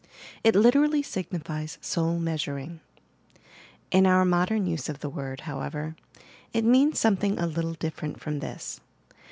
[0.43, 2.79] It literally signifies 'Soul Measuring,'
[3.91, 5.95] In our modem use of the word, however,
[6.53, 8.81] it means something a little different from this.